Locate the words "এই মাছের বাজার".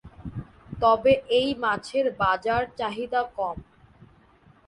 1.37-2.63